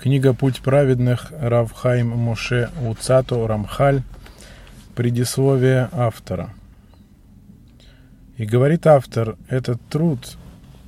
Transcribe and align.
Книга 0.00 0.32
«Путь 0.32 0.62
праведных» 0.62 1.30
Равхайм 1.38 2.08
Моше 2.08 2.70
Уцато 2.88 3.46
Рамхаль. 3.46 4.02
Предисловие 4.94 5.90
автора. 5.92 6.54
И 8.38 8.46
говорит 8.46 8.86
автор, 8.86 9.36
этот 9.50 9.78
труд 9.90 10.38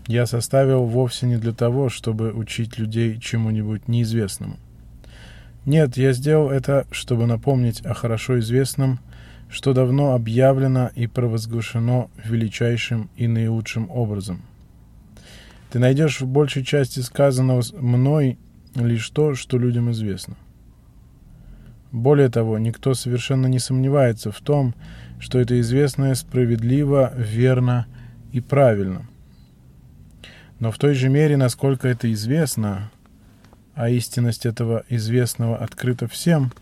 я 0.06 0.24
составил 0.24 0.84
вовсе 0.86 1.26
не 1.26 1.36
для 1.36 1.52
того, 1.52 1.90
чтобы 1.90 2.32
учить 2.32 2.78
людей 2.78 3.20
чему-нибудь 3.20 3.86
неизвестному. 3.86 4.56
Нет, 5.66 5.98
я 5.98 6.14
сделал 6.14 6.48
это, 6.48 6.86
чтобы 6.90 7.26
напомнить 7.26 7.84
о 7.84 7.92
хорошо 7.92 8.38
известном, 8.38 8.98
что 9.50 9.74
давно 9.74 10.14
объявлено 10.14 10.90
и 10.94 11.06
провозглашено 11.06 12.08
величайшим 12.24 13.10
и 13.16 13.26
наилучшим 13.26 13.90
образом. 13.90 14.40
Ты 15.70 15.80
найдешь 15.80 16.22
в 16.22 16.26
большей 16.26 16.64
части 16.64 17.00
сказанного 17.00 17.62
мной 17.74 18.38
лишь 18.74 19.08
то, 19.10 19.34
что 19.34 19.58
людям 19.58 19.90
известно. 19.90 20.36
Более 21.90 22.30
того, 22.30 22.58
никто 22.58 22.94
совершенно 22.94 23.46
не 23.46 23.58
сомневается 23.58 24.32
в 24.32 24.40
том, 24.40 24.74
что 25.20 25.38
это 25.38 25.60
известное 25.60 26.14
справедливо, 26.14 27.12
верно 27.16 27.86
и 28.32 28.40
правильно. 28.40 29.06
Но 30.58 30.70
в 30.70 30.78
той 30.78 30.94
же 30.94 31.08
мере, 31.08 31.36
насколько 31.36 31.88
это 31.88 32.10
известно, 32.12 32.90
а 33.74 33.88
истинность 33.88 34.46
этого 34.46 34.84
известного 34.88 35.56
открыта 35.58 36.08
всем, 36.08 36.52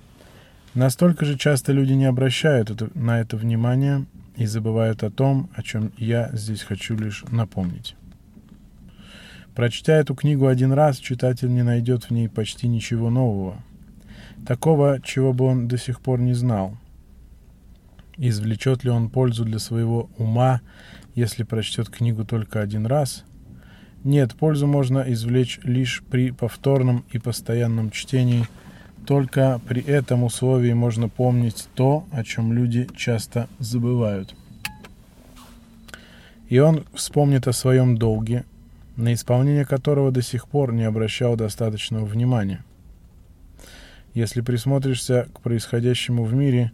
настолько 0.75 1.25
же 1.25 1.39
часто 1.39 1.73
люди 1.73 1.93
не 1.93 2.07
обращают 2.07 2.71
это, 2.71 2.91
на 2.95 3.21
это 3.21 3.37
внимания 3.37 4.07
и 4.37 4.47
забывают 4.47 5.03
о 5.05 5.11
том, 5.11 5.51
о 5.55 5.63
чем 5.63 5.93
я 5.97 6.31
здесь 6.33 6.63
хочу 6.63 6.97
лишь 6.97 7.25
напомнить. 7.31 7.95
Прочтя 9.55 9.95
эту 9.95 10.15
книгу 10.15 10.47
один 10.47 10.73
раз, 10.73 10.99
читатель 10.99 11.53
не 11.53 11.63
найдет 11.63 12.05
в 12.05 12.11
ней 12.11 12.29
почти 12.29 12.69
ничего 12.69 13.11
нового. 13.11 13.57
Такого, 14.47 15.01
чего 15.03 15.33
бы 15.33 15.45
он 15.47 15.69
до 15.69 15.77
сих 15.77 16.01
пор 16.01 16.21
не 16.21 16.35
знал. 16.35 16.77
Извлечет 18.17 18.85
ли 18.85 18.91
он 18.91 19.11
пользу 19.11 19.45
для 19.45 19.59
своего 19.59 20.09
ума, 20.19 20.61
если 21.15 21.43
прочтет 21.43 21.89
книгу 21.89 22.25
только 22.25 22.61
один 22.61 22.87
раз? 22.87 23.25
Нет, 24.05 24.35
пользу 24.35 24.67
можно 24.67 25.05
извлечь 25.09 25.59
лишь 25.63 26.03
при 26.11 26.31
повторном 26.31 27.05
и 27.11 27.19
постоянном 27.19 27.91
чтении. 27.91 28.47
Только 29.07 29.61
при 29.67 29.83
этом 29.83 30.23
условии 30.25 30.73
можно 30.73 31.09
помнить 31.09 31.69
то, 31.75 32.07
о 32.13 32.23
чем 32.23 32.53
люди 32.53 32.89
часто 32.97 33.49
забывают. 33.59 34.35
И 36.49 36.59
он 36.59 36.85
вспомнит 36.95 37.47
о 37.49 37.53
своем 37.53 37.97
долге, 37.97 38.45
на 38.97 39.15
исполнение 39.15 39.65
которого 39.65 40.11
до 40.11 40.23
сих 40.23 40.49
пор 40.49 40.73
не 40.73 40.85
обращал 40.85 41.37
достаточного 41.37 42.05
внимания. 42.05 42.65
Если 44.15 44.41
присмотришься 44.41 45.29
к 45.33 45.41
происходящему 45.41 46.25
в 46.25 46.35
мире, 46.35 46.73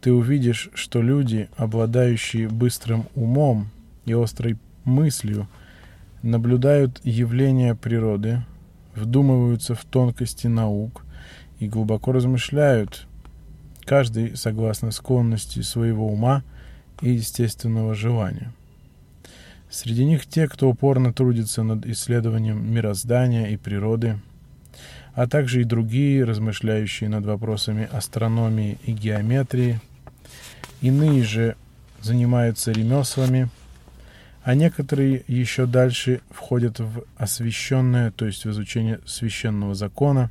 ты 0.00 0.12
увидишь, 0.12 0.68
что 0.74 1.00
люди, 1.00 1.48
обладающие 1.56 2.48
быстрым 2.48 3.06
умом 3.14 3.70
и 4.04 4.12
острой 4.12 4.58
мыслью, 4.84 5.48
наблюдают 6.22 7.00
явления 7.04 7.74
природы, 7.74 8.44
вдумываются 8.94 9.74
в 9.74 9.84
тонкости 9.84 10.48
наук 10.48 11.04
и 11.60 11.68
глубоко 11.68 12.12
размышляют, 12.12 13.06
каждый 13.84 14.36
согласно 14.36 14.90
склонности 14.90 15.60
своего 15.60 16.08
ума 16.08 16.42
и 17.00 17.10
естественного 17.10 17.94
желания. 17.94 18.52
Среди 19.72 20.04
них 20.04 20.26
те, 20.26 20.48
кто 20.48 20.68
упорно 20.68 21.14
трудится 21.14 21.62
над 21.62 21.86
исследованием 21.86 22.70
мироздания 22.70 23.46
и 23.46 23.56
природы, 23.56 24.18
а 25.14 25.26
также 25.26 25.62
и 25.62 25.64
другие, 25.64 26.24
размышляющие 26.24 27.08
над 27.08 27.24
вопросами 27.24 27.88
астрономии 27.90 28.76
и 28.84 28.92
геометрии. 28.92 29.80
Иные 30.82 31.24
же 31.24 31.56
занимаются 32.02 32.70
ремеслами, 32.70 33.48
а 34.42 34.54
некоторые 34.54 35.24
еще 35.26 35.64
дальше 35.64 36.20
входят 36.28 36.78
в 36.78 37.04
освященное, 37.16 38.10
то 38.10 38.26
есть 38.26 38.44
в 38.44 38.50
изучение 38.50 39.00
священного 39.06 39.74
закона, 39.74 40.30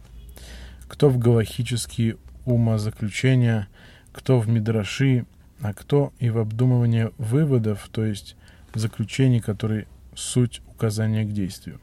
кто 0.88 1.10
в 1.10 1.18
галахические 1.18 2.18
умозаключения, 2.46 3.70
кто 4.12 4.40
в 4.40 4.48
мидраши, 4.48 5.26
а 5.62 5.74
кто 5.74 6.14
и 6.20 6.30
в 6.30 6.38
обдумывание 6.38 7.12
выводов, 7.18 7.90
то 7.92 8.06
есть 8.06 8.36
заключений, 8.74 9.40
которые 9.40 9.88
суть 10.16 10.62
указания 10.68 11.24
к 11.26 11.32
действию. 11.32 11.80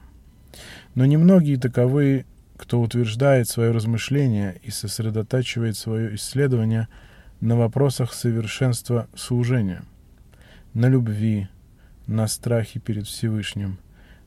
Но 0.94 1.04
немногие 1.04 1.58
таковые, 1.58 2.26
кто 2.56 2.80
утверждает 2.80 3.48
свое 3.48 3.70
размышление 3.70 4.60
и 4.62 4.70
сосредотачивает 4.70 5.76
свое 5.76 6.14
исследование 6.16 6.88
на 7.40 7.56
вопросах 7.56 8.12
совершенства 8.12 9.08
служения, 9.14 9.84
на 10.74 10.88
любви, 10.88 11.48
на 12.06 12.26
страхе 12.26 12.80
перед 12.80 13.06
Всевышним, 13.06 13.78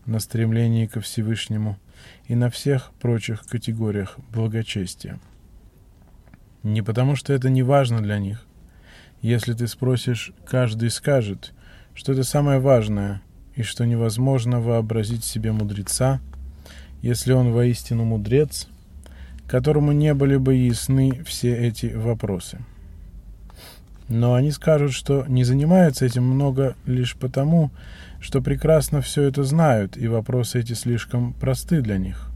на 0.05 0.19
стремлении 0.19 0.85
ко 0.85 1.01
Всевышнему 1.01 1.77
и 2.25 2.35
на 2.35 2.49
всех 2.49 2.91
прочих 3.01 3.41
категориях 3.45 4.17
благочестия. 4.31 5.19
Не 6.63 6.81
потому, 6.81 7.15
что 7.15 7.33
это 7.33 7.49
не 7.49 7.63
важно 7.63 8.01
для 8.01 8.19
них. 8.19 8.45
Если 9.21 9.53
ты 9.53 9.67
спросишь, 9.67 10.31
каждый 10.45 10.89
скажет– 10.89 11.53
что 11.93 12.13
это 12.13 12.23
самое 12.23 12.59
важное, 12.59 13.21
и 13.55 13.63
что 13.63 13.85
невозможно 13.85 14.59
вообразить 14.59 15.23
себе 15.23 15.51
мудреца, 15.51 16.19
если 17.01 17.33
он 17.33 17.51
воистину 17.51 18.05
мудрец, 18.05 18.67
которому 19.47 19.91
не 19.91 20.13
были 20.13 20.37
бы 20.37 20.55
ясны 20.55 21.23
все 21.25 21.55
эти 21.55 21.87
вопросы. 21.87 22.59
Но 24.07 24.33
они 24.33 24.51
скажут, 24.51 24.93
что 24.93 25.25
не 25.27 25.43
занимаются 25.43 26.05
этим 26.05 26.23
много 26.23 26.75
лишь 26.85 27.15
потому, 27.15 27.71
что 28.19 28.41
прекрасно 28.41 29.01
все 29.01 29.23
это 29.23 29.43
знают, 29.43 29.97
и 29.97 30.07
вопросы 30.07 30.59
эти 30.59 30.73
слишком 30.73 31.33
просты 31.33 31.81
для 31.81 31.97
них. 31.97 32.29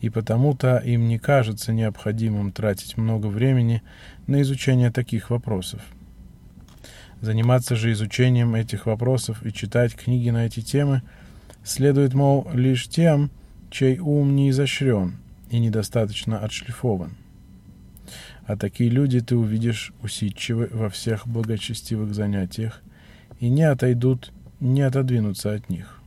И 0.00 0.08
потому-то 0.08 0.78
им 0.78 1.08
не 1.08 1.18
кажется 1.18 1.72
необходимым 1.72 2.52
тратить 2.52 2.96
много 2.96 3.26
времени 3.26 3.82
на 4.26 4.40
изучение 4.42 4.90
таких 4.90 5.28
вопросов. 5.30 5.82
Заниматься 7.20 7.76
же 7.76 7.92
изучением 7.92 8.54
этих 8.54 8.86
вопросов 8.86 9.44
и 9.44 9.52
читать 9.52 9.94
книги 9.94 10.30
на 10.30 10.46
эти 10.46 10.60
темы 10.60 11.02
следует, 11.62 12.14
мол, 12.14 12.48
лишь 12.54 12.88
тем, 12.88 13.30
чей 13.70 13.98
ум 13.98 14.34
не 14.34 14.50
изощрен 14.50 15.16
и 15.50 15.58
недостаточно 15.58 16.38
отшлифован. 16.38 17.12
А 18.46 18.56
такие 18.56 18.88
люди 18.88 19.20
ты 19.20 19.36
увидишь 19.36 19.92
усидчивы 20.02 20.70
во 20.72 20.88
всех 20.88 21.28
благочестивых 21.28 22.14
занятиях 22.14 22.80
и 23.38 23.48
не 23.48 23.62
отойдут, 23.64 24.32
не 24.58 24.80
отодвинутся 24.80 25.52
от 25.52 25.68
них. 25.68 26.00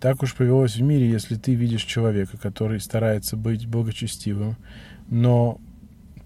Так 0.00 0.22
уж 0.22 0.34
повелось 0.34 0.76
в 0.76 0.82
мире, 0.82 1.08
если 1.08 1.36
ты 1.36 1.54
видишь 1.54 1.84
человека, 1.84 2.36
который 2.38 2.80
старается 2.80 3.36
быть 3.36 3.66
благочестивым, 3.66 4.56
но 5.08 5.60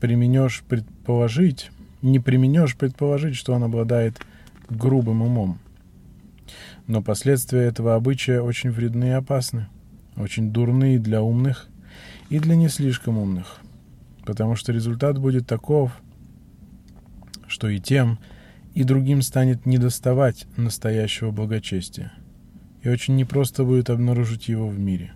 применешь 0.00 0.62
предположить, 0.68 1.70
не 2.02 2.18
применешь 2.18 2.76
предположить, 2.76 3.36
что 3.36 3.52
он 3.52 3.64
обладает 3.64 4.18
грубым 4.68 5.22
умом. 5.22 5.58
Но 6.86 7.02
последствия 7.02 7.62
этого 7.62 7.94
обычая 7.94 8.40
очень 8.40 8.70
вредны 8.70 9.06
и 9.06 9.10
опасны, 9.10 9.68
очень 10.16 10.50
дурные 10.50 10.98
для 10.98 11.22
умных 11.22 11.68
и 12.30 12.38
для 12.38 12.56
не 12.56 12.68
слишком 12.68 13.18
умных, 13.18 13.58
потому 14.24 14.56
что 14.56 14.72
результат 14.72 15.18
будет 15.18 15.46
таков, 15.46 15.92
что 17.46 17.68
и 17.68 17.78
тем, 17.78 18.18
и 18.74 18.84
другим 18.84 19.22
станет 19.22 19.66
недоставать 19.66 20.46
настоящего 20.56 21.30
благочестия, 21.30 22.12
и 22.82 22.88
очень 22.88 23.16
непросто 23.16 23.64
будет 23.64 23.90
обнаружить 23.90 24.48
его 24.48 24.68
в 24.68 24.78
мире. 24.78 25.12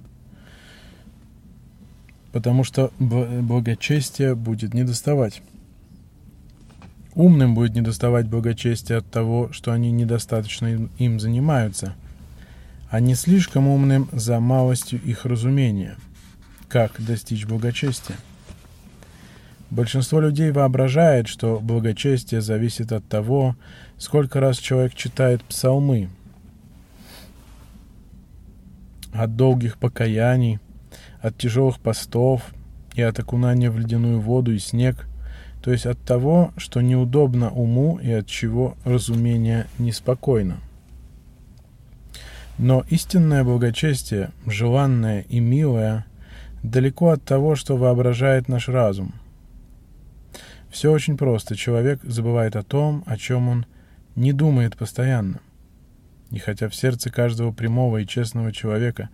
Потому 2.32 2.64
что 2.64 2.90
благочестие 2.98 4.34
будет 4.34 4.72
недоставать. 4.72 5.42
Умным 7.14 7.54
будет 7.54 7.74
недоставать 7.74 8.26
благочестия 8.26 8.98
от 8.98 9.10
того, 9.10 9.52
что 9.52 9.72
они 9.72 9.90
недостаточно 9.90 10.88
им 10.98 11.20
занимаются, 11.20 11.94
а 12.90 13.00
не 13.00 13.14
слишком 13.14 13.68
умным 13.68 14.08
за 14.12 14.40
малостью 14.40 15.00
их 15.02 15.26
разумения. 15.26 15.96
Как 16.68 16.92
достичь 16.98 17.44
благочестия? 17.44 18.16
Большинство 19.70 20.20
людей 20.20 20.52
воображает, 20.52 21.28
что 21.28 21.60
благочестие 21.60 22.40
зависит 22.40 22.92
от 22.92 23.06
того, 23.06 23.56
сколько 23.98 24.40
раз 24.40 24.58
человек 24.58 24.94
читает 24.94 25.42
псалмы, 25.44 26.08
от 29.12 29.36
долгих 29.36 29.76
покаяний, 29.76 30.60
от 31.20 31.36
тяжелых 31.36 31.78
постов 31.78 32.42
и 32.94 33.02
от 33.02 33.18
окунания 33.18 33.70
в 33.70 33.78
ледяную 33.78 34.18
воду 34.18 34.52
и 34.52 34.58
снег– 34.58 35.06
то 35.62 35.70
есть 35.70 35.86
от 35.86 35.98
того, 36.00 36.52
что 36.56 36.80
неудобно 36.80 37.50
уму 37.50 37.98
и 38.02 38.10
от 38.10 38.26
чего 38.26 38.76
разумение 38.84 39.66
неспокойно. 39.78 40.58
Но 42.58 42.84
истинное 42.88 43.44
благочестие, 43.44 44.30
желанное 44.44 45.22
и 45.28 45.38
милое, 45.38 46.04
далеко 46.62 47.10
от 47.10 47.24
того, 47.24 47.54
что 47.54 47.76
воображает 47.76 48.48
наш 48.48 48.68
разум. 48.68 49.14
Все 50.68 50.90
очень 50.90 51.16
просто. 51.16 51.54
Человек 51.54 52.00
забывает 52.02 52.56
о 52.56 52.62
том, 52.62 53.04
о 53.06 53.16
чем 53.16 53.48
он 53.48 53.66
не 54.16 54.32
думает 54.32 54.76
постоянно. 54.76 55.40
И 56.30 56.38
хотя 56.38 56.68
в 56.68 56.74
сердце 56.74 57.10
каждого 57.10 57.52
прямого 57.52 57.98
и 57.98 58.06
честного 58.06 58.52
человека 58.52 59.10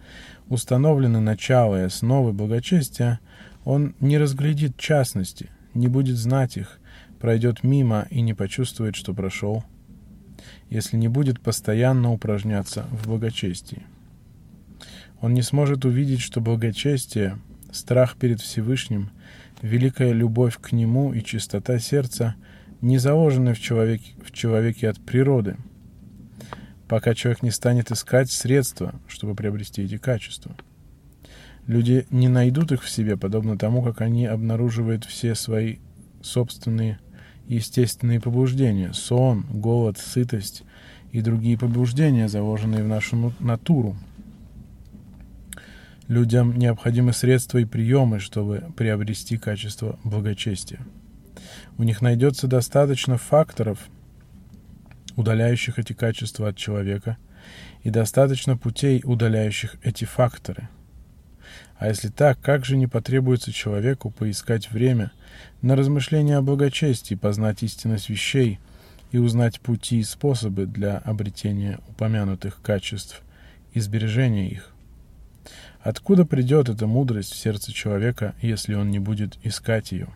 установлены 0.49 1.21
начало 1.21 1.81
и 1.81 1.87
основы 1.87 2.33
благочестия, 2.33 3.21
он 3.65 3.95
не 4.01 4.19
разглядит 4.19 4.77
частности, 4.79 5.51
не 5.79 5.89
будет 5.89 6.17
знать 6.17 6.57
их, 6.57 6.81
пройдет 7.21 7.63
мимо 7.63 8.07
и 8.11 8.21
не 8.21 8.35
почувствует, 8.35 8.97
что 8.97 9.15
прошел, 9.15 9.65
если 10.71 10.97
не 10.97 11.09
будет 11.09 11.41
постоянно 11.41 12.13
упражняться 12.13 12.87
в 12.91 13.09
благочестии. 13.09 13.83
Он 15.21 15.35
не 15.35 15.43
сможет 15.43 15.85
увидеть, 15.85 16.21
что 16.21 16.41
благочестие, 16.41 17.39
страх 17.73 18.17
перед 18.17 18.41
Всевышним, 18.41 19.11
великая 19.63 20.13
любовь 20.13 20.59
к 20.61 20.73
Нему 20.73 21.13
и 21.13 21.23
чистота 21.23 21.79
сердца 21.79 22.37
не 22.81 22.99
заложены 22.99 23.55
в 23.55 23.61
человеке, 23.61 24.13
в 24.25 24.31
человеке 24.31 24.89
от 24.89 25.01
природы, 25.01 25.57
пока 26.87 27.15
человек 27.15 27.43
не 27.43 27.51
станет 27.51 27.91
искать 27.91 28.31
средства, 28.31 28.95
чтобы 29.09 29.35
приобрести 29.35 29.83
эти 29.83 29.99
качества. 29.99 30.57
Люди 31.69 32.05
не 32.11 32.27
найдут 32.27 32.73
их 32.73 32.83
в 32.83 32.91
себе, 32.91 33.17
подобно 33.17 33.57
тому, 33.57 33.85
как 33.85 34.01
они 34.01 34.27
обнаруживают 34.27 35.05
все 35.05 35.37
свои 35.37 35.77
собственные 36.21 36.99
естественные 37.47 38.21
побуждения– 38.21 38.93
сон, 38.93 39.47
голод, 39.49 39.99
сытость 39.99 40.65
и 41.13 41.21
другие 41.21 41.57
побуждения, 41.57 42.29
заложенные 42.29 42.83
в 42.83 42.89
нашу 42.89 43.33
натуру– 43.39 43.97
Людям 46.09 46.59
необходимы 46.59 47.13
средства 47.13 47.59
и 47.59 47.67
приемы, 47.67 48.19
чтобы 48.19 48.65
приобрести 48.79 49.37
качество 49.37 49.99
благочестия. 50.05 50.81
У 51.77 51.83
них 51.83 52.01
найдется 52.01 52.47
достаточно 52.47 53.19
факторов, 53.19 53.79
удаляющих 55.17 55.79
эти 55.79 55.93
качества 55.93 56.49
от 56.49 56.57
человека, 56.57 57.19
и 57.83 57.91
достаточно 57.91 58.57
путей, 58.57 59.03
удаляющих 59.05 59.77
эти 59.83 60.07
факторы. 60.07 60.71
А 61.79 61.87
если 61.87 62.09
так, 62.09 62.41
как 62.41 62.65
же 62.65 62.77
не 62.77 62.89
потребуется 62.89 63.53
человеку 63.53 64.11
поискать 64.11 64.71
время 64.71 65.13
на 65.63 65.77
размышления 65.77 66.37
о 66.37 66.43
благочестии, 66.43 67.15
познать 67.15 67.63
истинность 67.63 68.09
вещей 68.09 68.59
и 69.13 69.19
узнать 69.19 69.61
пути 69.61 70.01
и 70.01 70.05
способы 70.05 70.67
для 70.67 70.99
обретения 70.99 71.79
упомянутых 71.89 72.61
качеств 72.63 73.23
и 73.75 73.81
сбережения 73.81 74.49
их? 74.49 74.73
Откуда 75.81 76.27
придет 76.27 76.69
эта 76.69 76.89
мудрость 76.89 77.33
в 77.33 77.37
сердце 77.37 77.73
человека, 77.73 78.35
если 78.43 78.75
он 78.75 78.91
не 78.91 78.99
будет 78.99 79.39
искать 79.45 79.93
ее? 79.93 80.09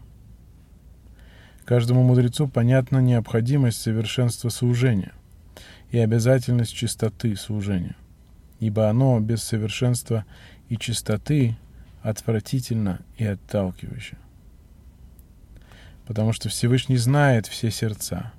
Каждому 1.65 2.03
мудрецу 2.03 2.49
понятна 2.49 2.99
необходимость 2.99 3.81
совершенства 3.81 4.49
служения 4.49 5.13
и 5.93 5.99
обязательность 5.99 6.75
чистоты 6.75 7.37
служения, 7.37 7.95
ибо 8.63 8.89
оно 8.89 9.21
без 9.21 9.43
совершенства 9.43 10.25
и 10.69 10.77
чистоты 10.77 11.57
отвратительно 12.03 13.01
и 13.17 13.25
отталкивающе. 13.25 14.17
Потому 16.07 16.33
что 16.33 16.49
Всевышний 16.49 16.97
знает 16.97 17.47
все 17.47 17.71
сердца, 17.71 18.33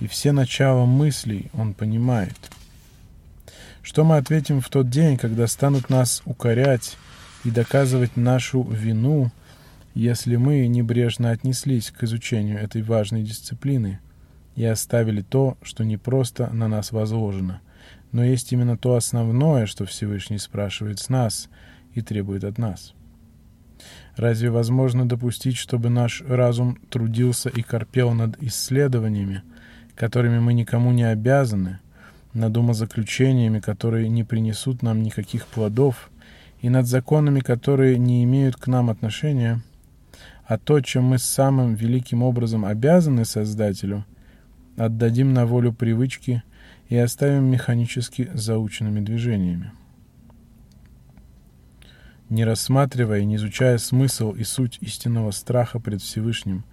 и 0.00 0.06
все 0.06 0.32
начала 0.32 0.84
мыслей 0.84 1.50
Он 1.54 1.74
понимает– 1.74 2.36
что 3.82 4.04
мы 4.04 4.16
ответим 4.16 4.60
в 4.60 4.68
тот 4.68 4.88
день, 4.88 5.16
когда 5.16 5.46
станут 5.46 5.90
нас 5.90 6.22
укорять 6.24 6.96
и 7.44 7.50
доказывать 7.50 8.16
нашу 8.16 8.62
вину, 8.62 9.30
если 9.94 10.36
мы 10.36 10.66
небрежно 10.68 11.30
отнеслись 11.30 11.90
к 11.90 12.04
изучению 12.04 12.58
этой 12.58 12.82
важной 12.82 13.22
дисциплины 13.22 13.98
и 14.54 14.64
оставили 14.64 15.22
то, 15.22 15.58
что 15.62 15.84
не 15.84 15.96
просто 15.96 16.48
на 16.52 16.68
нас 16.68 16.92
возложено, 16.92 17.60
но 18.12 18.24
есть 18.24 18.52
именно 18.52 18.76
то 18.76 18.94
основное, 18.94 19.66
что 19.66 19.86
Всевышний 19.86 20.38
спрашивает 20.38 21.00
с 21.00 21.08
нас 21.08 21.48
и 21.94 22.02
требует 22.02 22.44
от 22.44 22.58
нас? 22.58 22.94
Разве 24.16 24.50
возможно 24.50 25.08
допустить, 25.08 25.56
чтобы 25.56 25.88
наш 25.88 26.22
разум 26.22 26.78
трудился 26.90 27.48
и 27.48 27.62
корпел 27.62 28.12
над 28.12 28.40
исследованиями, 28.42 29.42
которыми 29.94 30.38
мы 30.38 30.52
никому 30.52 30.92
не 30.92 31.04
обязаны, 31.04 31.80
над 32.34 32.56
умозаключениями, 32.56 33.60
которые 33.60 34.08
не 34.08 34.24
принесут 34.24 34.82
нам 34.82 35.02
никаких 35.02 35.46
плодов, 35.46 36.10
и 36.60 36.68
над 36.68 36.86
законами, 36.86 37.40
которые 37.40 37.98
не 37.98 38.22
имеют 38.24 38.56
к 38.56 38.68
нам 38.68 38.88
отношения, 38.88 39.60
а 40.46 40.58
то, 40.58 40.80
чем 40.80 41.04
мы 41.04 41.18
самым 41.18 41.74
великим 41.74 42.22
образом 42.22 42.64
обязаны 42.64 43.24
Создателю, 43.24 44.04
отдадим 44.76 45.32
на 45.32 45.44
волю 45.44 45.72
привычки 45.72 46.42
и 46.92 46.96
оставим 46.98 47.44
механически 47.44 48.30
заученными 48.34 49.00
движениями. 49.00 49.72
Не 52.28 52.44
рассматривая 52.44 53.20
и 53.20 53.24
не 53.24 53.36
изучая 53.36 53.78
смысл 53.78 54.32
и 54.32 54.44
суть 54.44 54.76
истинного 54.82 55.30
страха 55.30 55.80
пред 55.80 56.02
Всевышним 56.02 56.64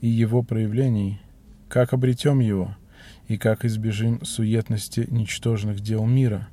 и 0.00 0.06
его 0.06 0.44
проявлений, 0.44 1.20
как 1.68 1.92
обретем 1.92 2.38
его– 2.38 2.76
и 3.26 3.36
как 3.36 3.64
избежим 3.64 4.24
суетности 4.24 5.06
ничтожных 5.10 5.80
дел 5.80 6.04
мира, 6.06 6.48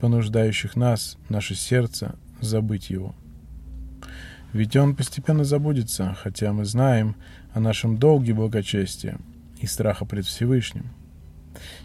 понуждающих 0.00 0.74
нас, 0.76 1.16
наше 1.28 1.54
сердце, 1.54 2.16
забыть 2.40 2.90
его. 2.90 3.14
Ведь 4.52 4.74
он 4.76 4.96
постепенно 4.96 5.44
забудется, 5.44 6.16
хотя 6.20 6.52
мы 6.52 6.64
знаем 6.64 7.14
о 7.52 7.60
нашем 7.60 7.98
долге 7.98 8.34
благочестия 8.34 9.18
и 9.60 9.66
страха 9.66 10.04
пред 10.04 10.24
Всевышним. 10.24 10.90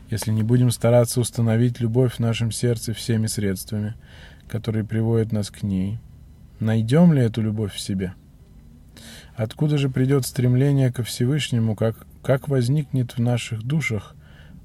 Если 0.09 0.31
не 0.31 0.43
будем 0.43 0.71
стараться 0.71 1.19
установить 1.19 1.79
любовь 1.79 2.15
в 2.15 2.19
нашем 2.19 2.51
сердце 2.51 2.93
всеми 2.93 3.27
средствами, 3.27 3.95
которые 4.47 4.83
приводят 4.83 5.31
нас 5.31 5.49
к 5.49 5.63
ней, 5.63 5.99
найдем 6.59 7.13
ли 7.13 7.21
эту 7.21 7.41
любовь 7.41 7.73
в 7.73 7.79
себе? 7.79 8.13
Откуда 9.35 9.77
же 9.77 9.89
придет 9.89 10.25
стремление 10.25 10.91
ко 10.91 11.03
Всевышнему, 11.03 11.75
как 11.75 12.05
как 12.23 12.47
возникнет 12.47 13.11
в 13.11 13.19
наших 13.19 13.63
душах 13.63 14.15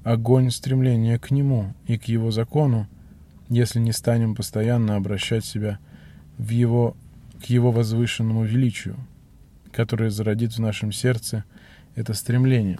огонь 0.03 0.49
стремления 0.49 1.19
к 1.19 1.29
Нему 1.29 1.73
и 1.85 1.97
к 1.97 2.05
Его 2.05 2.31
закону, 2.31 2.87
если 3.49 3.79
не 3.79 3.91
станем 3.91 4.33
постоянно 4.33 4.95
обращать 4.95 5.43
себя 5.43 5.77
в 6.37 6.49
его, 6.49 6.95
к 7.41 7.45
Его 7.47 7.71
возвышенному 7.71 8.45
величию, 8.45 8.95
которое 9.73 10.09
зародит 10.09 10.53
в 10.53 10.59
нашем 10.59 10.93
сердце 10.93 11.43
это 11.95 12.13
стремление. 12.13 12.79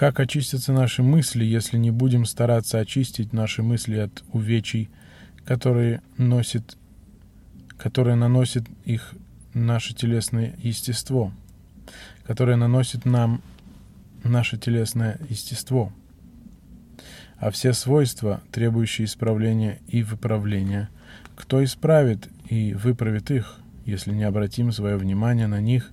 Как 0.00 0.18
очистятся 0.18 0.72
наши 0.72 1.02
мысли, 1.02 1.44
если 1.44 1.76
не 1.76 1.90
будем 1.90 2.24
стараться 2.24 2.78
очистить 2.78 3.34
наши 3.34 3.62
мысли 3.62 3.98
от 3.98 4.24
увечий, 4.32 4.88
которые, 5.44 6.00
носит, 6.16 6.78
которые 7.76 8.16
наносит 8.16 8.64
их 8.86 9.12
наше 9.52 9.94
телесное 9.94 10.56
естество– 10.62 11.34
которое 12.30 12.56
наносит 12.56 13.04
нам 13.04 13.42
наше 14.22 14.56
телесное 14.56 15.18
естество, 15.28 15.92
а 17.38 17.50
все 17.50 17.72
свойства, 17.72 18.40
требующие 18.52 19.06
исправления 19.06 19.80
и 19.88 20.02
выправления, 20.02 20.90
кто 21.34 21.64
исправит 21.64 22.28
и 22.48 22.72
выправит 22.74 23.30
их, 23.30 23.58
если 23.84 24.12
не 24.12 24.24
обратим 24.24 24.70
свое 24.72 24.96
внимание 24.96 25.46
на 25.48 25.60
них 25.60 25.90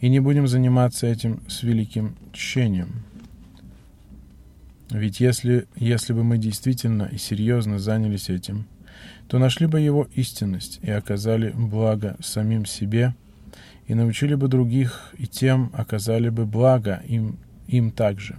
и 0.00 0.08
не 0.08 0.18
будем 0.18 0.48
заниматься 0.48 1.06
этим 1.06 1.40
с 1.48 1.62
великим 1.62 2.16
тщением. 2.32 3.04
Ведь 4.90 5.20
если, 5.20 5.66
если 5.74 6.12
бы 6.12 6.22
мы 6.22 6.38
действительно 6.38 7.08
и 7.10 7.18
серьезно 7.18 7.78
занялись 7.78 8.28
этим, 8.28 8.66
то 9.28 9.38
нашли 9.38 9.66
бы 9.66 9.80
его 9.80 10.08
истинность 10.14 10.78
и 10.82 10.90
оказали 10.90 11.50
благо 11.50 12.16
самим 12.20 12.66
себе– 12.66 13.14
и 13.86 13.94
научили 13.94 14.34
бы 14.34 14.48
других, 14.48 15.12
и 15.16 15.26
тем 15.26 15.70
оказали 15.72 16.28
бы 16.28 16.44
благо 16.44 17.02
им, 17.06 17.38
им 17.68 17.90
также. 17.90 18.36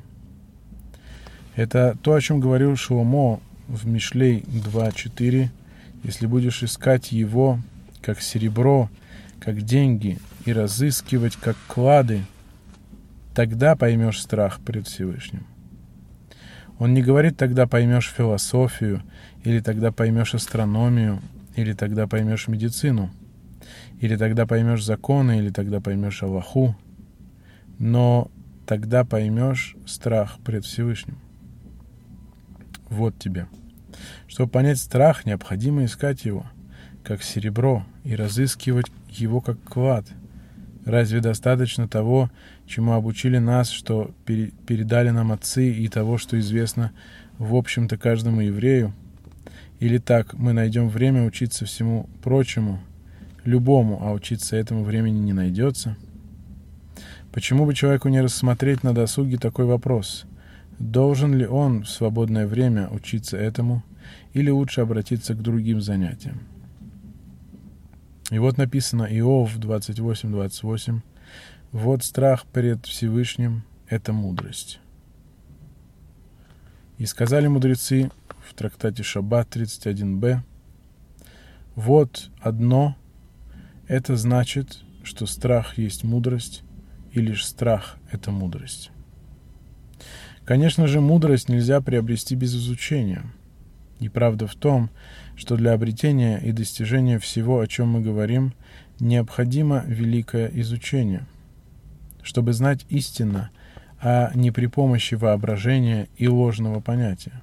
Это 1.56 1.98
то, 2.02 2.14
о 2.14 2.22
чем 2.22 2.40
говорил 2.40 2.76
Шломо 2.76 3.40
в 3.68 3.88
Мишлей 3.88 4.42
2.4. 4.48 5.50
Если 6.04 6.26
будешь 6.28 6.64
искать 6.64 7.12
его, 7.12 7.60
как 8.02 8.22
серебро, 8.22 8.90
как 9.40 9.62
деньги, 9.62 10.20
и 10.46 10.54
разыскивать, 10.54 11.36
как 11.36 11.58
клады, 11.68 12.26
тогда 13.34 13.76
поймешь 13.76 14.22
страх 14.22 14.60
пред 14.60 14.88
Всевышним. 14.88 15.46
Он 16.80 16.94
не 16.94 17.02
говорит, 17.02 17.38
тогда 17.38 17.68
поймешь 17.68 18.14
философию, 18.16 19.04
или 19.44 19.60
тогда 19.60 19.92
поймешь 19.92 20.36
астрономию, 20.36 21.22
или 21.56 21.74
тогда 21.74 22.08
поймешь 22.08 22.48
медицину– 22.48 23.12
или 24.00 24.16
тогда 24.16 24.46
поймешь 24.46 24.84
законы, 24.84 25.40
или 25.40 25.50
тогда 25.50 25.82
поймешь 25.82 26.22
Аллаху. 26.24 26.76
Но 27.80 28.30
тогда 28.66 29.04
поймешь 29.04 29.76
страх 29.86 30.40
пред 30.44 30.66
Всевышним. 30.66 31.18
Вот 32.90 33.18
тебе. 33.18 33.48
Чтобы 34.28 34.52
понять 34.52 34.80
страх, 34.80 35.26
необходимо 35.26 35.86
искать 35.86 36.26
его, 36.26 36.46
как 37.04 37.24
серебро, 37.24 37.84
и 38.04 38.16
разыскивать 38.16 38.92
его 39.10 39.42
как 39.42 39.62
клад. 39.64 40.06
Разве 40.88 41.20
достаточно 41.20 41.86
того, 41.86 42.32
чему 42.66 42.94
обучили 42.94 43.40
нас, 43.40 43.70
что 43.70 44.12
передали 44.26 45.10
нам 45.10 45.34
отцы, 45.34 45.70
и 45.70 45.90
того, 45.90 46.18
что 46.18 46.40
известно, 46.40 46.94
в 47.38 47.56
общем-то, 47.56 47.98
каждому 47.98 48.40
еврею? 48.40 48.94
Или 49.82 49.98
так 49.98 50.34
мы 50.36 50.54
найдем 50.54 50.88
время 50.88 51.26
учиться 51.26 51.66
всему 51.66 52.10
прочему, 52.24 52.80
любому, 53.44 54.00
а 54.02 54.14
учиться 54.14 54.56
этому 54.56 54.86
времени 54.86 55.20
не 55.20 55.34
найдется? 55.34 55.98
Почему 57.34 57.66
бы 57.66 57.74
человеку 57.74 58.08
не 58.08 58.22
рассмотреть 58.22 58.84
на 58.84 58.94
досуге 58.94 59.38
такой 59.38 59.66
вопрос? 59.66 60.24
Должен 60.80 61.36
ли 61.36 61.46
он 61.46 61.84
в 61.84 61.90
свободное 61.90 62.48
время 62.48 62.88
учиться 62.92 63.36
этому, 63.36 63.84
или 64.32 64.50
лучше 64.50 64.80
обратиться 64.80 65.34
к 65.34 65.42
другим 65.42 65.82
занятиям? 65.82 66.40
И 68.30 68.40
вот 68.40 68.58
написано 68.58 69.04
Иов 69.04 69.58
28.28. 69.58 71.02
«Вот 71.72 72.04
страх 72.04 72.46
перед 72.46 72.86
Всевышним— 72.86 73.64
это 73.88 74.14
мудрость». 74.14 74.80
И 76.98 77.06
сказали 77.06 77.48
мудрецы 77.48 78.10
в 78.48 78.54
трактате 78.54 79.04
Шаббат 79.04 79.56
31б, 79.56 80.42
«Вот 81.76 82.30
одно— 82.42 82.98
это 83.88 84.16
значит, 84.16 84.80
что 85.04 85.26
страх 85.26 85.78
есть 85.78 86.04
мудрость, 86.04 86.64
и 87.12 87.22
лишь 87.22 87.46
страх— 87.46 87.98
это 88.12 88.32
мудрость». 88.32 88.92
Конечно 90.44 90.88
же, 90.88 91.02
мудрость 91.02 91.50
нельзя 91.50 91.82
приобрести 91.82 92.34
без 92.36 92.56
изучения. 92.56 93.26
И 94.00 94.10
правда 94.10 94.48
в 94.48 94.56
том, 94.56 94.90
что 95.36 95.56
для 95.56 95.74
обретения 95.74 96.38
и 96.38 96.52
достижения 96.52 97.20
всего, 97.20 97.60
о 97.60 97.68
чем 97.68 97.90
мы 97.90 98.02
говорим, 98.02 98.54
необходимо 99.00 99.84
великое 99.88 100.48
изучение, 100.54 101.26
чтобы 102.22 102.54
знать 102.54 102.86
истинно, 102.90 103.50
а 104.00 104.32
не 104.36 104.52
при 104.52 104.68
помощи 104.68 105.16
воображения 105.16 106.08
и 106.18 106.28
ложного 106.28 106.80
понятия. 106.80 107.42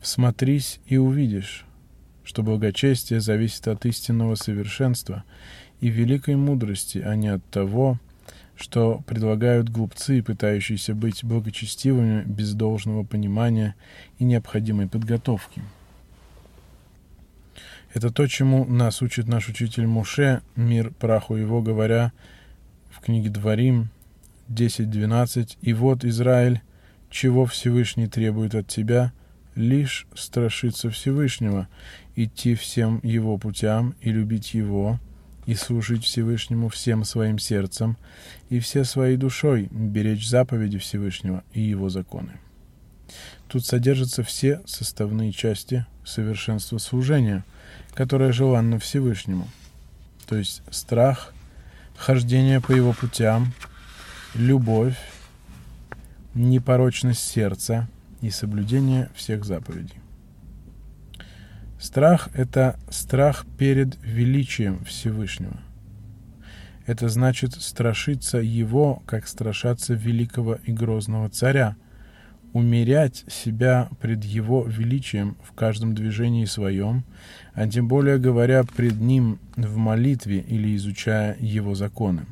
Всмотрись 0.00 0.80
и 0.86 0.96
увидишь, 0.96 1.66
что 2.24 2.42
благочестие 2.42 3.20
зависит 3.20 3.68
от 3.68 3.84
истинного 3.86 4.34
совершенства 4.34 5.24
и 5.80 5.88
великой 5.88 6.36
мудрости, 6.36 6.98
а 6.98 7.14
не 7.16 7.28
от 7.28 7.44
того, 7.50 7.98
что 8.56 9.02
предлагают 9.06 9.68
глупцы, 9.68 10.22
пытающиеся 10.22 10.94
быть 10.94 11.24
благочестивыми 11.24 12.22
без 12.22 12.54
должного 12.54 13.04
понимания 13.04 13.74
и 14.18 14.24
необходимой 14.24 14.88
подготовки. 14.88 15.62
Это 17.92 18.10
то, 18.10 18.26
чему 18.26 18.64
нас 18.64 19.02
учит 19.02 19.28
наш 19.28 19.48
учитель 19.48 19.86
Муше, 19.86 20.42
мир 20.56 20.92
праху 20.98 21.36
его, 21.36 21.62
говоря 21.62 22.12
в 22.90 23.00
книге 23.00 23.30
Дворим 23.30 23.88
10.12, 24.48 25.56
«И 25.60 25.72
вот, 25.72 26.04
Израиль, 26.04 26.60
чего 27.10 27.46
Всевышний 27.46 28.08
требует 28.08 28.54
от 28.54 28.66
тебя, 28.66 29.12
лишь 29.54 30.06
страшиться 30.14 30.90
Всевышнего, 30.90 31.68
идти 32.16 32.54
всем 32.54 33.00
его 33.02 33.38
путям 33.38 33.94
и 34.00 34.10
любить 34.10 34.54
его, 34.54 34.98
и 35.46 35.54
служить 35.54 36.04
Всевышнему 36.04 36.68
всем 36.68 37.04
своим 37.04 37.38
сердцем 37.38 37.96
и 38.48 38.60
все 38.60 38.84
своей 38.84 39.16
душой, 39.16 39.68
беречь 39.70 40.28
заповеди 40.28 40.78
Всевышнего 40.78 41.44
и 41.52 41.60
его 41.60 41.88
законы». 41.88 42.32
Тут 43.48 43.64
содержатся 43.64 44.22
все 44.22 44.60
составные 44.66 45.32
части 45.32 45.86
совершенства 46.04 46.78
служения– 46.78 47.44
которое 47.94 48.32
желанно 48.32 48.78
Всевышнему. 48.78 49.48
То 50.26 50.36
есть 50.36 50.62
страх, 50.70 51.32
хождение 51.96 52.60
по 52.60 52.72
его 52.72 52.92
путям, 52.92 53.52
любовь, 54.34 54.96
непорочность 56.34 57.24
сердца 57.24 57.88
и 58.20 58.30
соблюдение 58.30 59.10
всех 59.14 59.44
заповедей. 59.44 60.03
Страх— 61.78 62.28
это 62.34 62.78
страх 62.88 63.46
перед 63.58 63.96
величием 64.02 64.84
Всевышнего. 64.84 65.60
Это 66.86 67.08
значит 67.08 67.54
страшиться 67.54 68.38
Его, 68.38 69.02
как 69.06 69.26
страшаться 69.26 69.94
великого 69.94 70.58
и 70.64 70.72
грозного 70.72 71.30
царя, 71.30 71.76
умерять 72.52 73.24
себя 73.28 73.88
пред 74.00 74.24
Его 74.24 74.64
величием 74.64 75.36
в 75.42 75.52
каждом 75.52 75.94
движении 75.94 76.44
своем, 76.44 77.04
а 77.52 77.68
тем 77.68 77.88
более 77.88 78.18
говоря 78.18 78.64
пред 78.64 79.00
Ним 79.00 79.40
в 79.56 79.76
молитве 79.76 80.38
или 80.38 80.76
изучая 80.76 81.36
Его 81.40 81.74
законы. 81.74 82.26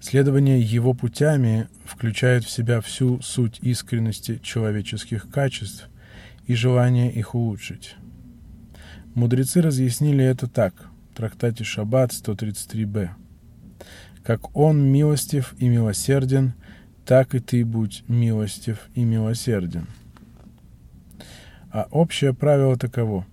Следование 0.00 0.60
Его 0.60 0.94
путями 0.94 1.68
включает 1.84 2.44
в 2.44 2.50
себя 2.50 2.80
всю 2.80 3.22
суть 3.22 3.60
искренности 3.62 4.40
человеческих 4.42 5.30
качеств 5.30 5.88
и 6.46 6.54
желание 6.54 7.12
их 7.12 7.34
улучшить. 7.34 7.96
Мудрецы 9.14 9.60
разъяснили 9.60 10.24
это 10.24 10.46
так 10.46 10.74
в 11.10 11.16
трактате 11.16 11.64
Шаббат 11.64 12.12
133б. 12.12 13.10
«Как 14.22 14.56
Он 14.56 14.82
милостив 14.82 15.54
и 15.58 15.68
милосерден, 15.68 16.54
так 17.04 17.34
и 17.34 17.40
ты 17.40 17.64
будь 17.64 18.04
милостив 18.08 18.88
и 18.94 19.04
милосерден». 19.04 19.86
А 21.70 21.88
общее 21.90 22.34
правило 22.34 22.76
таково. 22.76 23.26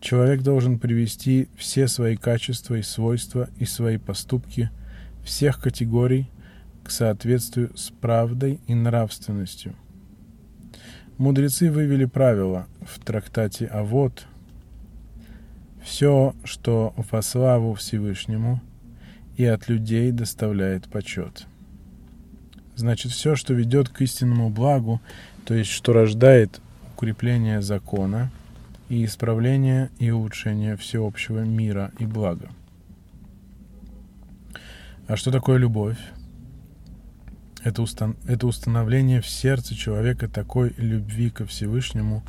Человек 0.00 0.42
должен 0.42 0.78
привести 0.78 1.48
все 1.56 1.88
свои 1.88 2.16
качества 2.16 2.76
и 2.76 2.82
свойства 2.82 3.48
и 3.58 3.64
свои 3.64 3.98
поступки 3.98 4.70
всех 5.24 5.60
категорий 5.60 6.30
к 6.84 6.90
соответствию 6.90 7.76
с 7.76 7.90
правдой 7.90 8.60
и 8.66 8.74
нравственностью. 8.74 9.74
Мудрецы 11.18 11.68
вывели 11.68 12.04
правило 12.04 12.68
в 12.80 13.00
трактате 13.00 13.66
«А 13.66 13.82
вот» 13.82 14.28
«Все, 15.82 16.32
что 16.44 16.94
во 16.96 17.22
славу 17.22 17.74
Всевышнему 17.74 18.60
и 19.36 19.44
от 19.44 19.68
людей 19.68 20.12
доставляет 20.12 20.86
почет». 20.86 21.48
Значит, 22.76 23.10
все, 23.10 23.34
что 23.34 23.52
ведет 23.52 23.88
к 23.88 24.00
истинному 24.00 24.48
благу, 24.48 25.00
то 25.44 25.54
есть 25.54 25.70
что 25.70 25.92
рождает 25.92 26.60
укрепление 26.94 27.62
закона 27.62 28.30
и 28.88 29.04
исправление 29.04 29.90
и 29.98 30.12
улучшение 30.12 30.76
всеобщего 30.76 31.40
мира 31.40 31.90
и 31.98 32.06
блага. 32.06 32.48
А 35.08 35.16
что 35.16 35.32
такое 35.32 35.56
любовь? 35.56 35.98
Это, 37.64 37.82
устан 37.82 38.16
это 38.26 38.46
установление 38.46 39.20
в 39.20 39.26
сердце 39.26 39.74
человека 39.74 40.28
такой 40.28 40.74
любви 40.76 41.30
ко 41.30 41.44
Всевышнему, 41.44 42.22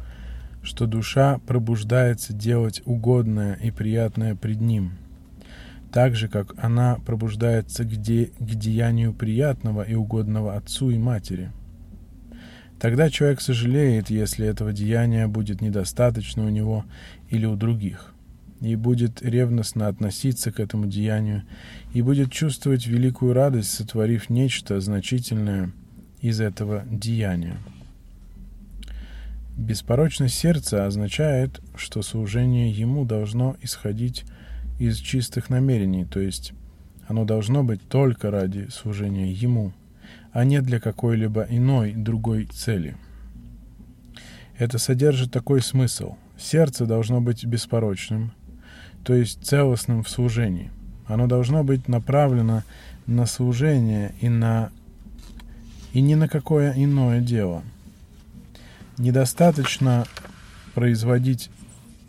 что 0.64 0.86
душа 0.86 1.40
пробуждается 1.48 2.34
делать 2.34 2.82
угодное 2.86 3.54
и 3.54 3.72
приятное 3.72 4.36
пред 4.36 4.60
Ним, 4.60 4.94
так 5.92 6.16
же, 6.16 6.28
как 6.28 6.54
она 6.58 6.98
пробуждается 7.06 7.84
к, 7.84 7.90
де 7.90 8.32
к 8.40 8.56
деянию 8.56 9.14
приятного 9.14 9.84
и 9.84 9.96
угодного 9.96 10.56
Отцу 10.56 10.90
и 10.90 10.98
Матери– 10.98 11.52
Тогда 12.80 13.10
человек 13.10 13.42
сожалеет, 13.42 14.10
если 14.10 14.48
этого 14.48 14.72
деяния 14.72 15.28
будет 15.28 15.60
недостаточно 15.60 16.46
у 16.46 16.50
него 16.50 16.86
или 17.30 17.46
у 17.46 17.58
других, 17.58 18.14
и 18.62 18.76
будет 18.76 19.22
ревностно 19.22 19.88
относиться 19.88 20.52
к 20.52 20.60
этому 20.60 20.88
деянию, 20.88 21.44
и 21.94 22.02
будет 22.02 22.32
чувствовать 22.32 22.88
великую 22.88 23.34
радость, 23.34 23.72
сотворив 23.72 24.30
нечто 24.30 24.80
значительное 24.80 25.72
из 26.22 26.42
этого 26.42 26.84
деяния. 26.90 27.58
Беспорочность 29.58 30.36
сердца 30.36 30.86
означает, 30.86 31.62
что 31.76 32.02
служение 32.02 32.72
ему 32.72 33.06
должно 33.06 33.58
исходить 33.62 34.26
из 34.80 34.98
чистых 34.98 35.50
намерений, 35.50 36.06
то 36.06 36.20
есть 36.20 36.54
оно 37.08 37.26
должно 37.26 37.64
быть 37.64 37.82
только 37.88 38.32
ради 38.32 38.68
служения 38.70 39.32
ему– 39.32 39.74
а 40.32 40.44
не 40.44 40.62
для 40.62 40.80
какой-либо 40.80 41.46
иной 41.50 41.94
другой 41.94 42.46
цели. 42.46 42.96
Это 44.58 44.78
содержит 44.78 45.32
такой 45.32 45.62
смысл. 45.62 46.16
Сердце 46.38 46.86
должно 46.86 47.22
быть 47.22 47.46
беспорочным, 47.46 48.34
то 49.10 49.16
есть 49.16 49.44
целостным 49.44 50.04
в 50.04 50.10
служении. 50.10 50.70
Оно 51.08 51.26
должно 51.26 51.64
быть 51.64 51.88
направлено 51.88 52.62
на 53.08 53.26
служение 53.26 54.14
и, 54.22 54.30
на... 54.30 54.70
и 55.94 56.02
ни 56.02 56.14
на 56.14 56.28
какое 56.28 56.74
иное 56.74 57.20
дело. 57.20 57.64
Недостаточно 59.00 60.06
производить 60.76 61.50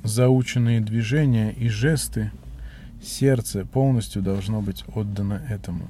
заученные 0.03 0.83
движения 0.83 1.53
и 1.53 1.71
жесты, 1.71 2.33
сердце 3.03 3.65
полностью 3.65 4.21
должно 4.21 4.61
быть 4.61 4.85
отдано 4.95 5.41
этому. 5.49 5.89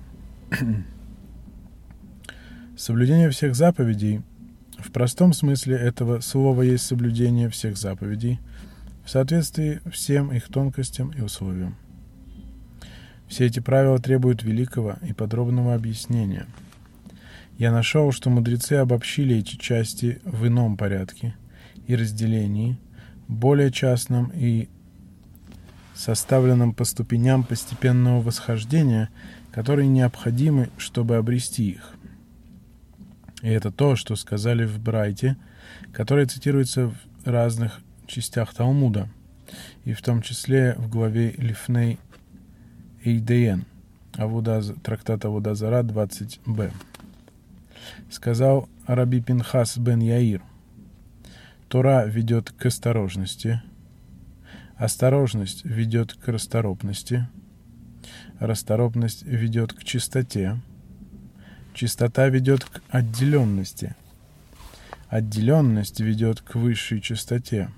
Соблюдение 2.77 3.31
всех 3.31 3.57
заповедей 3.57 4.23
В 4.79 4.93
простом 4.93 5.33
смысле 5.33 5.75
этого 5.75 6.21
слова 6.21 6.63
есть 6.63 6.87
соблюдение 6.87 7.49
всех 7.49 7.77
заповедей 7.77 8.39
в 9.11 9.13
соответствии 9.13 9.81
всем 9.91 10.33
их 10.33 10.47
тонкостям 10.47 11.11
и 11.11 11.21
условиям. 11.21 11.75
Все 13.27 13.47
эти 13.47 13.59
правила 13.59 13.99
требуют 13.99 14.45
великого 14.45 14.99
и 15.03 15.13
подробного 15.13 15.75
объяснения. 15.75 16.47
Я 17.59 17.73
нашел, 17.73 18.13
что 18.13 18.31
мудрецы 18.31 18.75
обобщили 18.75 19.35
эти 19.35 19.57
части 19.57 20.21
в 20.23 20.47
ином 20.47 20.77
порядке 20.77 21.35
и 21.89 21.97
разделении, 21.97 22.79
более 23.27 23.73
частном 23.73 24.31
и 24.33 24.69
составленном 25.97 26.73
по 26.73 26.85
ступеням 26.85 27.43
постепенного 27.43 28.23
восхождения, 28.23 29.09
которые 29.51 29.89
необходимы, 29.89 30.71
чтобы 30.79 31.17
обрести 31.17 31.71
их. 31.71 31.95
И 33.43 33.49
это 33.49 33.73
то, 33.73 33.97
что 33.97 34.15
сказали 34.15 34.65
в 34.65 34.79
Брайте, 34.79 35.37
которое 35.93 36.27
цитируется 36.27 36.87
в 36.87 36.95
разных 37.25 37.81
частях 38.11 38.53
Талмуда, 38.55 39.09
и 39.85 39.93
в 39.93 40.03
том 40.03 40.23
числе 40.23 40.75
в 40.75 40.89
главе 40.89 41.33
Лифней 41.33 41.99
Эйдеен, 43.05 43.65
Авуда, 44.15 44.63
трактат 44.83 45.25
Авудазара 45.25 45.83
20б. 45.83 46.73
Сказал 48.11 48.69
Раби 48.87 49.21
Пинхас 49.21 49.79
бен 49.79 50.01
Яир, 50.01 50.43
Тора 51.69 52.05
ведет 52.07 52.51
к 52.51 52.67
осторожности, 52.67 53.63
осторожность 54.77 55.65
ведет 55.65 56.15
к 56.15 56.29
расторопности, 56.29 57.29
расторопность 58.41 59.23
ведет 59.23 59.73
к 59.73 59.85
чистоте, 59.85 60.59
Чистота 61.73 62.29
ведет 62.29 62.65
к 62.65 62.83
отделенности. 62.91 63.95
Отделенность 65.09 66.01
ведет 66.01 66.41
к 66.41 66.57
высшей 66.57 67.01
чистоте. 67.01 67.71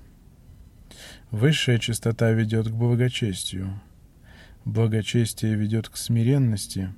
Высшая 1.33 1.79
чистота 1.79 2.29
ведет 2.29 2.67
к 2.67 2.73
благочестию. 2.73 3.81
Благочестие 4.65 5.55
ведет 5.55 5.89
к 5.89 5.97
смиренности. 5.97 6.93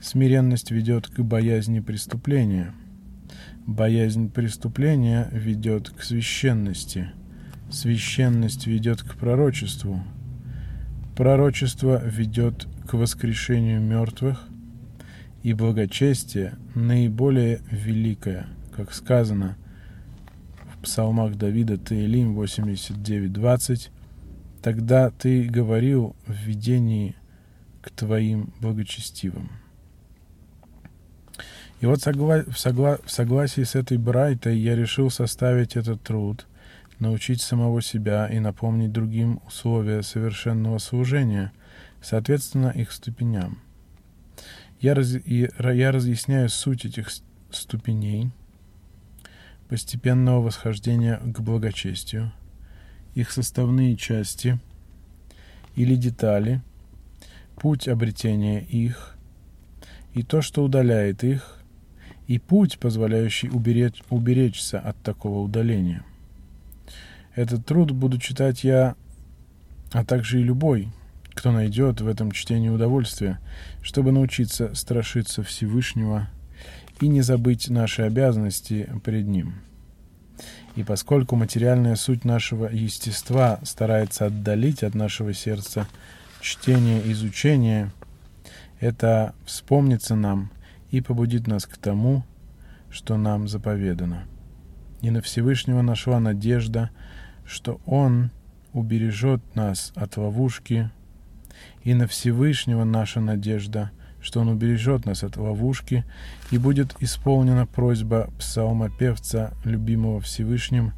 Смиренность 0.00 0.70
ведет 0.70 1.08
к 1.08 1.18
боязни 1.20 1.80
преступления. 1.80 2.72
Боязнь 3.66 4.30
преступления 4.30 5.28
ведет 5.32 5.90
к 5.90 6.04
священности. 6.04 7.10
Священность 7.68 8.68
ведет 8.68 9.02
к 9.02 9.16
пророчеству. 9.16 10.00
Пророчество 11.16 12.00
ведет 12.06 12.68
к 12.88 12.94
воскрешению 12.94 13.80
мертвых– 13.80 14.48
и 15.42 15.52
благочестие 15.52 16.54
наиболее 16.74 17.60
великое, 17.70 18.46
как 18.74 18.92
сказано 18.92 19.56
псалмах 20.86 21.34
Давида 21.34 21.78
Таилим 21.78 22.38
89.20, 22.40 23.90
«Тогда 24.62 25.10
ты 25.10 25.44
говорил 25.44 26.14
в 26.26 26.32
видении 26.32 27.16
к 27.82 27.90
твоим 27.90 28.52
благочестивым». 28.60 29.50
И 31.80 31.86
вот 31.86 32.00
согла 32.00 32.44
в, 32.46 32.56
согла 32.56 32.98
в 33.04 33.10
согласии 33.10 33.64
с 33.64 33.74
этой 33.74 33.98
Брайтой 33.98 34.56
я 34.56 34.76
решил 34.76 35.10
составить 35.10 35.74
этот 35.74 36.02
труд, 36.02 36.46
научить 37.00 37.42
самого 37.42 37.82
себя 37.82 38.28
и 38.28 38.38
напомнить 38.38 38.92
другим 38.92 39.40
условия 39.44 40.02
совершенного 40.02 40.78
служения, 40.78 41.52
соответственно 42.00 42.68
их 42.68 42.92
ступеням. 42.92 43.58
Я, 44.80 44.94
раз, 44.94 45.16
я 45.26 45.90
разъясняю 45.90 46.48
суть 46.48 46.84
этих 46.84 47.08
ступеней 47.50 48.30
постепенного 49.68 50.42
восхождения 50.42 51.18
к 51.18 51.40
благочестию, 51.40 52.32
их 53.14 53.30
составные 53.30 53.96
части 53.96 54.58
или 55.74 55.94
детали, 55.96 56.62
путь 57.56 57.88
обретения 57.88 58.60
их, 58.60 59.16
и 60.14 60.22
то, 60.22 60.40
что 60.40 60.64
удаляет 60.64 61.24
их, 61.24 61.58
и 62.26 62.38
путь, 62.38 62.78
позволяющий 62.78 63.48
уберечь, 63.48 64.02
уберечься 64.10 64.78
от 64.80 64.96
такого 65.02 65.40
удаления. 65.40 66.04
Этот 67.34 67.66
труд 67.66 67.90
буду 67.92 68.18
читать 68.18 68.64
я, 68.64 68.96
а 69.92 70.04
также 70.04 70.40
и 70.40 70.44
любой, 70.44 70.88
кто 71.34 71.52
найдет 71.52 72.00
в 72.00 72.08
этом 72.08 72.32
чтении 72.32 72.70
удовольствие, 72.70 73.38
чтобы 73.82 74.10
научиться 74.10 74.74
страшиться 74.74 75.42
Всевышнего 75.42 76.28
и 77.00 77.08
не 77.08 77.22
забыть 77.22 77.68
наши 77.68 78.02
обязанности 78.02 78.88
пред 79.04 79.26
Ним. 79.26 79.54
И 80.74 80.82
поскольку 80.82 81.36
материальная 81.36 81.96
суть 81.96 82.24
нашего 82.24 82.66
естества 82.66 83.60
старается 83.62 84.26
отдалить 84.26 84.82
от 84.82 84.94
нашего 84.94 85.32
сердца 85.32 85.86
чтение 86.40 87.10
изучение, 87.12 87.90
это 88.78 89.34
вспомнится 89.46 90.14
нам 90.14 90.50
и 90.90 91.00
побудит 91.00 91.46
нас 91.46 91.64
к 91.66 91.78
тому, 91.78 92.24
что 92.90 93.16
нам 93.16 93.48
заповедано. 93.48 94.24
И 95.00 95.10
на 95.10 95.22
Всевышнего 95.22 95.82
нашла 95.82 96.20
надежда, 96.20 96.90
что 97.46 97.80
Он 97.86 98.30
убережет 98.72 99.42
нас 99.54 99.92
от 99.94 100.16
ловушки, 100.16 100.90
и 101.82 101.94
на 101.94 102.06
Всевышнего 102.06 102.84
наша 102.84 103.20
надежда, 103.20 103.90
что 104.26 104.40
Он 104.40 104.48
убережет 104.48 105.06
нас 105.06 105.22
от 105.22 105.36
ловушки, 105.36 106.04
и 106.50 106.58
будет 106.58 106.96
исполнена 106.98 107.64
просьба 107.64 108.28
псалмопевца, 108.40 109.52
любимого 109.62 110.20
Всевышним, 110.20 110.94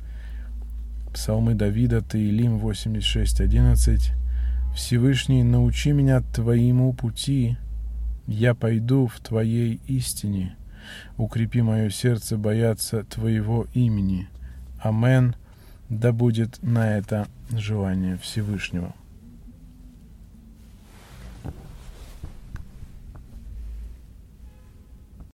псалмы 1.13 1.55
Давида, 1.55 2.01
Таилим 2.01 2.57
86.11. 2.57 4.15
«Всевышний, 4.75 5.43
научи 5.43 5.93
меня 5.93 6.23
Твоему 6.23 6.95
пути, 6.95 7.59
я 8.27 8.55
пойду 8.55 9.07
в 9.07 9.21
Твоей 9.21 9.79
истине, 9.87 10.57
укрепи 11.19 11.61
мое 11.61 11.91
сердце 11.91 12.39
бояться 12.39 13.05
Твоего 13.05 13.67
имени. 13.75 14.27
Амен. 14.81 15.35
Да 15.91 16.13
будет 16.13 16.63
на 16.63 16.97
это 16.97 17.27
желание 17.51 18.17
Всевышнего». 18.17 18.95